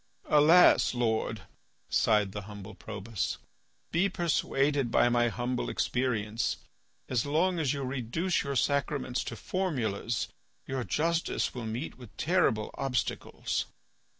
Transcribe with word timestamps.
"Alas! 0.25 0.95
Lord," 0.95 1.43
sighed 1.87 2.31
the 2.31 2.41
humble 2.49 2.73
Probus. 2.73 3.37
"Be 3.91 4.09
persuaded 4.09 4.89
by 4.89 5.09
my 5.09 5.27
humble 5.27 5.69
experience; 5.69 6.57
as 7.07 7.23
long 7.23 7.59
as 7.59 7.71
you 7.71 7.83
reduce 7.83 8.41
your 8.41 8.55
sacraments 8.55 9.23
to 9.25 9.35
formulas 9.35 10.27
your 10.65 10.83
justice 10.83 11.53
will 11.53 11.67
meet 11.67 11.99
with 11.99 12.17
terrible 12.17 12.71
obstacles." 12.79 13.67